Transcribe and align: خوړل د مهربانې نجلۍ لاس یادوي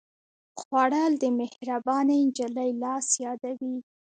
خوړل 0.59 1.11
د 1.21 1.25
مهربانې 1.39 2.17
نجلۍ 2.27 2.71
لاس 2.83 3.07
یادوي 3.25 3.75